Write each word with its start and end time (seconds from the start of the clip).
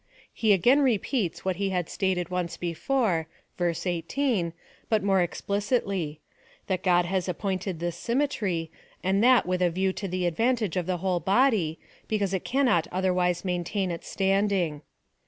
He 0.33 0.51
again 0.51 0.81
repeats, 0.81 1.45
what 1.45 1.57
he 1.57 1.69
had 1.69 1.87
stated 1.87 2.29
once 2.29 2.57
before, 2.57 3.27
(ver. 3.59 3.71
18,) 3.85 4.51
but 4.89 5.03
more 5.03 5.21
explicitly,— 5.21 6.19
that 6.65 6.81
God 6.81 7.05
has 7.05 7.29
appointed 7.29 7.79
this 7.79 7.97
symmetry, 7.97 8.71
and 9.03 9.23
that 9.23 9.45
with 9.45 9.61
a 9.61 9.69
view 9.69 9.93
to 9.93 10.07
the 10.07 10.25
advantage 10.25 10.75
of 10.75 10.87
the 10.87 10.97
wdiole 10.97 11.23
body, 11.23 11.77
because 12.07 12.33
it 12.33 12.43
cannot 12.43 12.87
otherwise 12.91 13.45
maintain 13.45 13.91
its 13.91 14.07
standing. 14.07 14.81